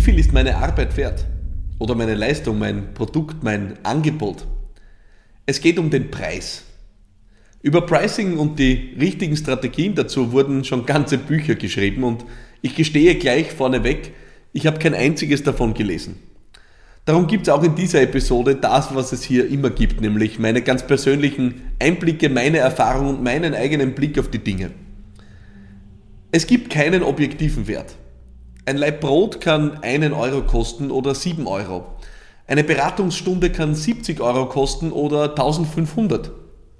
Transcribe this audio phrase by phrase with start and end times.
[0.00, 1.26] viel ist meine Arbeit wert?
[1.78, 4.46] Oder meine Leistung, mein Produkt, mein Angebot?
[5.44, 6.64] Es geht um den Preis.
[7.62, 12.24] Über Pricing und die richtigen Strategien dazu wurden schon ganze Bücher geschrieben und
[12.60, 14.12] ich gestehe gleich vorneweg,
[14.52, 16.16] ich habe kein einziges davon gelesen.
[17.04, 20.62] Darum gibt es auch in dieser Episode das, was es hier immer gibt, nämlich meine
[20.62, 24.70] ganz persönlichen Einblicke, meine Erfahrungen und meinen eigenen Blick auf die Dinge.
[26.30, 27.96] Es gibt keinen objektiven Wert.
[28.64, 31.84] Ein Leib Brot kann einen Euro kosten oder sieben Euro.
[32.46, 36.30] Eine Beratungsstunde kann 70 Euro kosten oder 1500.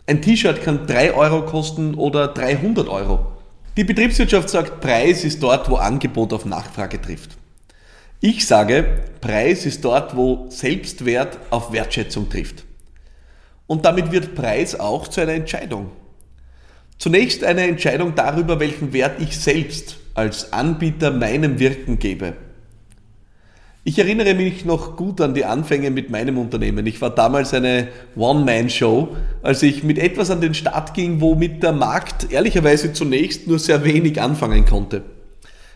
[0.07, 3.33] Ein T-Shirt kann 3 Euro kosten oder 300 Euro.
[3.77, 7.31] Die Betriebswirtschaft sagt, Preis ist dort, wo Angebot auf Nachfrage trifft.
[8.21, 8.85] Ich sage,
[9.21, 12.63] Preis ist dort, wo Selbstwert auf Wertschätzung trifft.
[13.67, 15.91] Und damit wird Preis auch zu einer Entscheidung.
[16.99, 22.35] Zunächst eine Entscheidung darüber, welchen Wert ich selbst als Anbieter meinem Wirken gebe.
[23.85, 26.87] Ich erinnere mich noch gut an die Anfänge mit meinem Unternehmen.
[26.87, 31.73] Ich war damals eine One-Man-Show, als ich mit etwas an den Start ging, womit der
[31.73, 35.03] Markt ehrlicherweise zunächst nur sehr wenig anfangen konnte.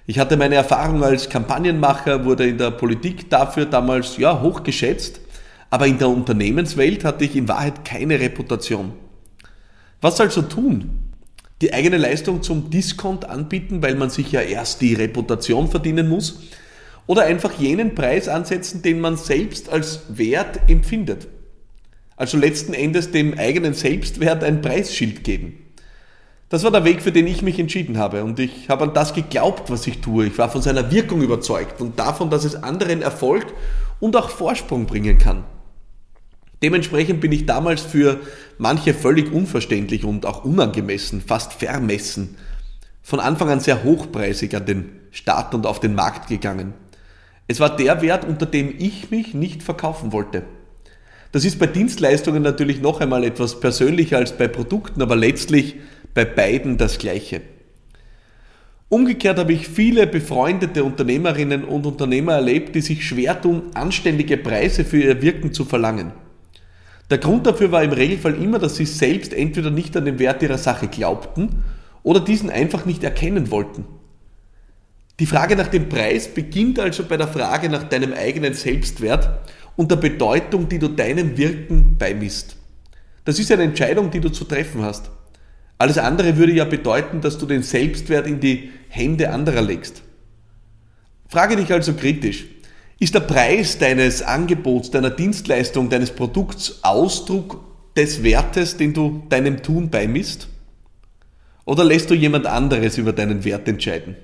[0.06, 5.20] Ich hatte meine Erfahrung als Kampagnenmacher, wurde in der Politik dafür damals ja hochgeschätzt,
[5.68, 8.92] aber in der Unternehmenswelt hatte ich in Wahrheit keine Reputation.
[10.00, 10.95] Was also tun?
[11.62, 16.40] Die eigene Leistung zum Discount anbieten, weil man sich ja erst die Reputation verdienen muss?
[17.06, 21.28] Oder einfach jenen Preis ansetzen, den man selbst als Wert empfindet?
[22.16, 25.58] Also letzten Endes dem eigenen Selbstwert ein Preisschild geben.
[26.48, 28.22] Das war der Weg, für den ich mich entschieden habe.
[28.22, 30.26] Und ich habe an das geglaubt, was ich tue.
[30.26, 33.46] Ich war von seiner Wirkung überzeugt und davon, dass es anderen Erfolg
[33.98, 35.44] und auch Vorsprung bringen kann.
[36.62, 38.20] Dementsprechend bin ich damals für
[38.58, 42.36] manche völlig unverständlich und auch unangemessen, fast vermessen,
[43.02, 46.74] von Anfang an sehr hochpreisig an den Start und auf den Markt gegangen.
[47.46, 50.44] Es war der Wert, unter dem ich mich nicht verkaufen wollte.
[51.32, 55.76] Das ist bei Dienstleistungen natürlich noch einmal etwas persönlicher als bei Produkten, aber letztlich
[56.14, 57.42] bei beiden das Gleiche.
[58.88, 64.84] Umgekehrt habe ich viele befreundete Unternehmerinnen und Unternehmer erlebt, die sich schwer tun, anständige Preise
[64.84, 66.12] für ihr Wirken zu verlangen.
[67.10, 70.42] Der Grund dafür war im Regelfall immer, dass sie selbst entweder nicht an den Wert
[70.42, 71.62] ihrer Sache glaubten
[72.02, 73.84] oder diesen einfach nicht erkennen wollten.
[75.18, 79.90] Die Frage nach dem Preis beginnt also bei der Frage nach deinem eigenen Selbstwert und
[79.90, 82.56] der Bedeutung, die du deinem Wirken beimisst.
[83.24, 85.10] Das ist eine Entscheidung, die du zu treffen hast.
[85.78, 90.02] Alles andere würde ja bedeuten, dass du den Selbstwert in die Hände anderer legst.
[91.28, 92.46] Frage dich also kritisch.
[92.98, 97.60] Ist der Preis deines Angebots, deiner Dienstleistung, deines Produkts Ausdruck
[97.94, 100.48] des Wertes, den du deinem Tun beimisst?
[101.66, 104.16] Oder lässt du jemand anderes über deinen Wert entscheiden?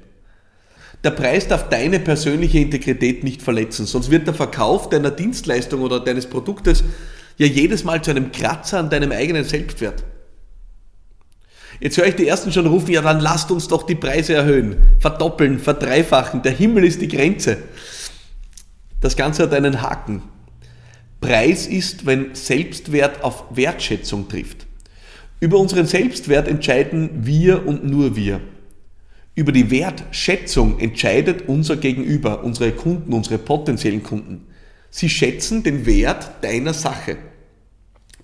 [1.05, 6.00] Der Preis darf deine persönliche Integrität nicht verletzen, sonst wird der Verkauf deiner Dienstleistung oder
[6.00, 6.83] deines Produktes
[7.37, 10.04] ja jedes Mal zu einem Kratzer an deinem eigenen Selbstwert.
[11.81, 14.77] Jetzt höre ich die ersten schon rufen, ja dann lasst uns doch die Preise erhöhen,
[15.00, 17.59] verdoppeln, verdreifachen, der Himmel ist die Grenze.
[19.03, 20.23] Das Ganze hat einen Haken.
[21.21, 24.67] Preis ist, wenn Selbstwert auf Wertschätzung trifft.
[25.41, 28.41] Über unseren Selbstwert entscheiden wir und nur wir.
[29.35, 34.47] Über die Wertschätzung entscheidet unser Gegenüber, unsere Kunden, unsere potenziellen Kunden.
[34.91, 37.17] Sie schätzen den Wert deiner Sache.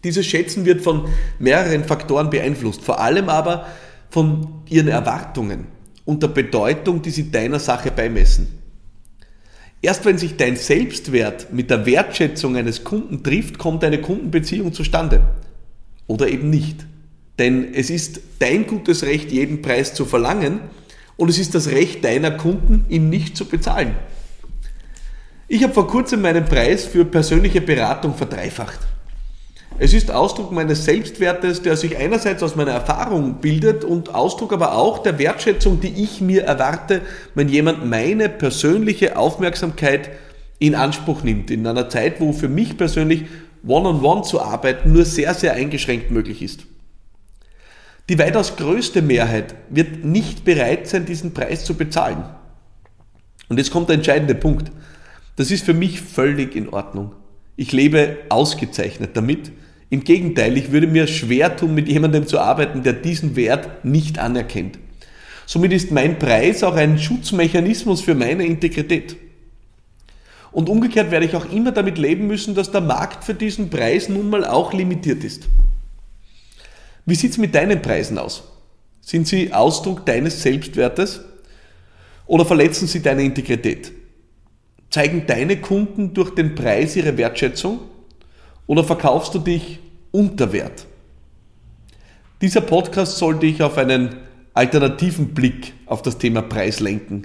[0.05, 1.09] Dieses Schätzen wird von
[1.41, 3.67] mehreren Faktoren beeinflusst, vor allem aber
[4.11, 5.67] von ihren Erwartungen
[6.05, 8.58] und der Bedeutung, die sie deiner Sache beimessen.
[9.81, 15.23] Erst wenn sich dein Selbstwert mit der Wertschätzung eines Kunden trifft, kommt eine Kundenbeziehung zustande.
[16.07, 16.87] Oder eben nicht.
[17.39, 20.61] Denn es ist dein gutes Recht, jeden Preis zu verlangen
[21.17, 23.95] und es ist das Recht deiner Kunden, ihn nicht zu bezahlen.
[25.47, 28.81] Ich habe vor kurzem meinen Preis für persönliche Beratung verdreifacht.
[29.81, 34.75] Es ist Ausdruck meines Selbstwertes, der sich einerseits aus meiner Erfahrung bildet und Ausdruck aber
[34.75, 37.03] auch der Wertschätzung, die ich mir erwarte,
[37.37, 40.11] wenn jemand meine persönliche Aufmerksamkeit
[40.59, 41.53] in Anspruch nimmt.
[41.53, 43.27] In einer Zeit, wo für mich persönlich
[43.65, 46.65] One-on-One -on -one zu arbeiten nur sehr, sehr eingeschränkt möglich ist.
[48.09, 52.25] Die weitaus größte Mehrheit wird nicht bereit sein, diesen Preis zu bezahlen.
[53.49, 54.73] Und jetzt kommt der entscheidende Punkt.
[55.37, 57.13] Das ist für mich völlig in Ordnung.
[57.55, 59.53] Ich lebe ausgezeichnet damit.
[59.91, 64.19] Im Gegenteil, ich würde mir schwer tun, mit jemandem zu arbeiten, der diesen Wert nicht
[64.19, 64.79] anerkennt.
[65.47, 69.17] Somit ist mein Preis auch ein Schutzmechanismus für meine Integrität.
[70.53, 74.11] Und umgekehrt werde ich auch immer damit leben müssen, dass der Markt für diesen Preis
[74.11, 75.49] nun mal auch limitiert ist.
[77.07, 78.43] Wie sieht es mit deinen Preisen aus?
[79.01, 81.23] Sind sie Ausdruck deines Selbstwertes
[82.27, 83.93] oder verletzen sie deine Integrität?
[84.91, 87.81] Zeigen deine Kunden durch den Preis ihre Wertschätzung
[88.69, 89.81] oder verkaufst du dich
[90.13, 90.87] unter Wert?
[92.41, 94.15] Dieser Podcast soll dich auf einen
[94.55, 97.23] alternativen Blick auf das Thema Preis lenken.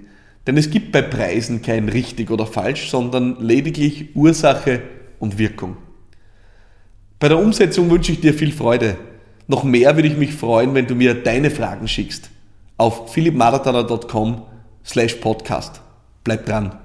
[0.48, 4.82] Denn es gibt bei Preisen kein richtig oder falsch, sondern lediglich Ursache
[5.20, 5.78] und Wirkung.
[7.20, 8.98] Bei der Umsetzung wünsche ich dir viel Freude.
[9.48, 12.30] Noch mehr würde ich mich freuen, wenn du mir deine Fragen schickst
[12.78, 14.42] auf philippmarathoner.com
[14.84, 15.82] slash podcast.
[16.24, 16.83] Bleib dran.